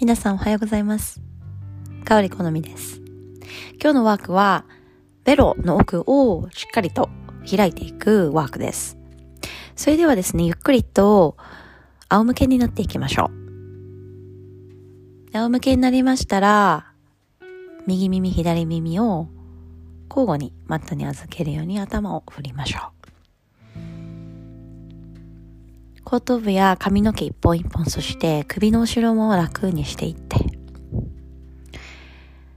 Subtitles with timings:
[0.00, 1.20] 皆さんおはようございます。
[2.04, 3.00] かおりこのみです。
[3.82, 4.64] 今日のワークは、
[5.24, 7.10] ベロの奥をしっかりと
[7.50, 8.96] 開いていくワークです。
[9.74, 11.36] それではですね、ゆっくりと
[12.08, 13.30] 仰向けになっていきましょう。
[15.32, 16.92] 仰向けになりましたら、
[17.88, 19.26] 右耳、左耳を
[20.08, 22.97] 交互にマットに預けるように頭を振りましょう。
[26.10, 30.38] 後頭部や髪の毛一本一本、そして首の後ろも楽にしていって、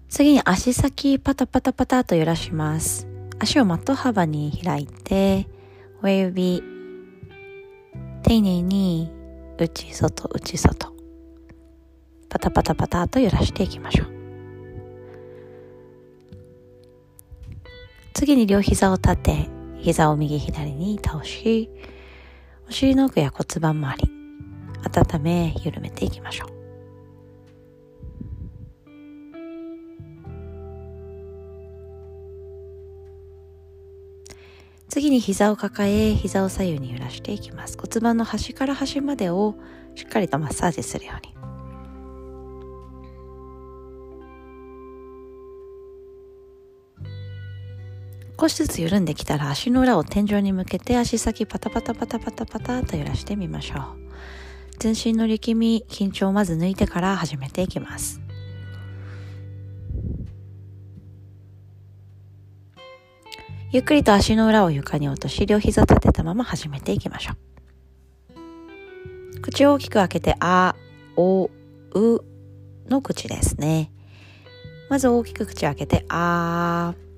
[0.07, 3.09] 次に足先パタパタパタと揺らします。
[3.39, 5.49] 足をマット幅に開いて、
[6.01, 6.63] 親指、
[8.23, 9.11] 丁寧に
[9.57, 10.93] 内外内外、
[12.29, 14.07] パタパタパタと揺らしていきましょう。
[18.13, 19.49] 次に両膝を立て、
[19.79, 21.69] 膝を右左に倒し、
[22.71, 24.09] お尻の奥や骨盤周り、
[24.81, 26.49] 温め、緩めていきましょう。
[34.87, 37.77] 次に膝を抱え、膝を左右に揺らしていきます。
[37.77, 39.55] 骨盤の端から端までを
[39.93, 41.40] しっかりとマッサージするように。
[48.41, 53.81] 少しずつ緩んできたら足の裏を天井に向けて足先パタパタパタパタパタと揺らしてみましょう。
[54.79, 58.19] 全身の力み、緊張をまず抜いてから始めていきます。
[63.69, 67.33] ゆっくりと足の裏を床に落とし、両膝立てたまま始めていきましょ
[69.35, 69.41] う。
[69.41, 70.75] 口を大きく開けて、あ、
[71.15, 71.51] お、
[71.93, 72.23] う
[72.89, 73.91] の口ですね。
[74.89, 77.10] まず大きく口を開けて、あー。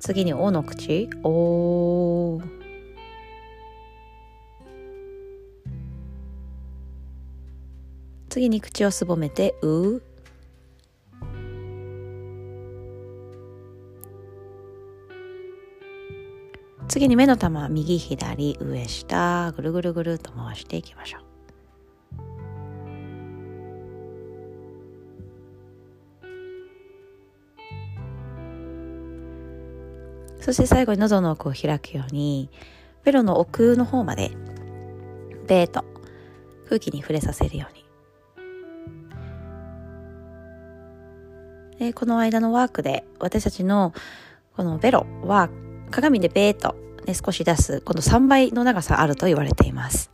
[0.00, 1.10] 次におの口。
[1.24, 2.40] お
[8.28, 10.00] 次に口をすぼめてう
[16.86, 21.27] 次に目の玉右左上下ぐるぐるぐると回していきましょう。
[30.48, 32.48] そして最後に喉の奥を開くように、
[33.04, 34.30] ベロの奥の方まで、
[35.46, 35.84] ベーと
[36.70, 37.74] 空気に触れさせるよう
[41.76, 41.78] に。
[41.78, 43.92] でこの間のワークで私たちの
[44.56, 45.50] このベロは
[45.90, 50.10] 鏡でベーと、ね、少し出すこの3倍の長さあると言われています。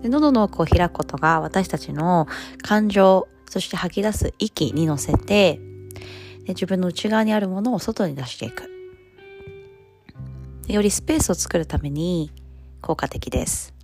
[0.00, 2.26] で喉の奥を開くことが私たちの
[2.62, 5.60] 感情、そして吐き出す息に乗せて
[6.46, 8.79] で自分の内側にあるものを外に出していく。
[10.70, 12.30] よりスペースを作るために
[12.80, 13.74] 効果的です。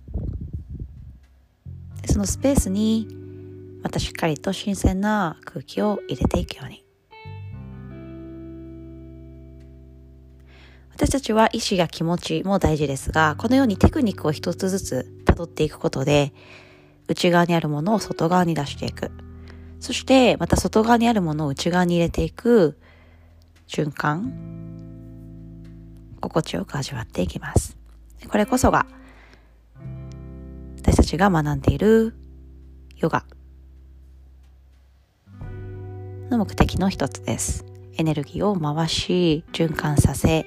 [2.05, 3.07] そのスペースに
[3.83, 6.83] またしっかりと新鮮な空気を入れていくように。
[10.91, 16.33] 私たちは意志や気持ちも大事ですがこのようにテクニックを一つずつ辿っていくことで
[17.07, 19.11] 内側にあるものを外側に出していく。
[19.79, 22.79] そしてまた外側にあるものを内側に入れていく
[23.67, 24.86] 循環
[26.29, 27.77] 心地よく味わっていきます。
[28.27, 28.85] これこそが
[30.77, 32.15] 私たちが学んでいる
[32.97, 33.25] ヨガ
[36.29, 37.65] の目的の一つです。
[37.97, 40.45] エネルギーを回し、循環させ、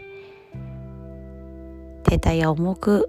[2.04, 3.08] 停滞や重く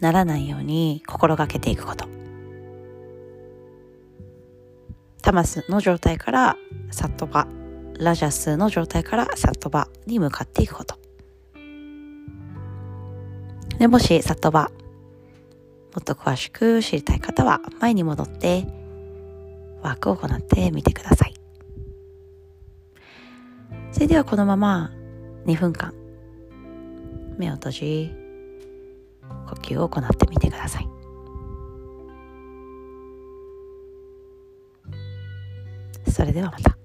[0.00, 2.06] ならないように心がけていくこと。
[5.22, 6.56] タマスの状態から
[6.90, 7.48] サットバ
[7.98, 10.96] ラジャスの状態からサットバに向かっていくこと。
[13.78, 14.70] でもしサットバ
[15.94, 18.66] もっと詳しく知りたい方は前に戻って
[19.82, 21.34] ワークを行ってみてください。
[23.90, 24.92] それではこのまま
[25.46, 25.92] 2分間
[27.36, 28.14] 目を閉じ
[29.48, 30.88] 呼吸を行ってみてください。
[36.10, 36.77] それではまた。